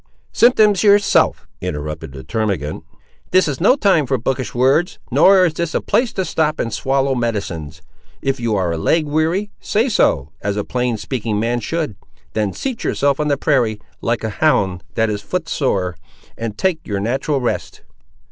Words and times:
"Symptoms, 0.33 0.81
yourself!" 0.81 1.47
interrupted 1.61 2.11
the 2.13 2.23
termagant. 2.23 2.83
"This 3.29 3.47
is 3.47 3.61
no 3.61 3.75
time 3.75 4.07
for 4.07 4.17
bookish 4.17 4.55
words, 4.55 4.97
nor 5.11 5.45
is 5.45 5.53
this 5.53 5.75
a 5.75 5.79
place 5.79 6.11
to 6.13 6.25
stop 6.25 6.57
and 6.59 6.73
swallow 6.73 7.13
medicines. 7.13 7.83
If 8.19 8.39
you 8.39 8.55
are 8.55 8.71
a 8.71 8.79
leg 8.79 9.05
weary, 9.05 9.51
say 9.59 9.89
so, 9.89 10.31
as 10.41 10.57
a 10.57 10.63
plain 10.63 10.97
speaking 10.97 11.39
man 11.39 11.59
should; 11.59 11.97
then 12.33 12.51
seat 12.51 12.83
yourself 12.83 13.19
on 13.19 13.27
the 13.27 13.37
prairie, 13.37 13.79
like 14.01 14.23
a 14.23 14.31
hound 14.41 14.83
that 14.95 15.11
is 15.11 15.21
foot 15.21 15.47
sore, 15.47 15.95
and 16.35 16.57
take 16.57 16.79
your 16.83 16.99
natural 16.99 17.39
rest." 17.39 17.83